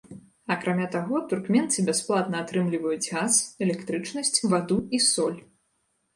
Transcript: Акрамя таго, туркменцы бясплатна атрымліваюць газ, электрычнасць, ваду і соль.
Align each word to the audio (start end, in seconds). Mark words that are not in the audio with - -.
Акрамя 0.53 0.85
таго, 0.95 1.19
туркменцы 1.33 1.85
бясплатна 1.89 2.39
атрымліваюць 2.47 3.05
газ, 3.15 3.33
электрычнасць, 3.67 4.35
ваду 4.57 4.81
і 4.97 5.03
соль. 5.11 5.39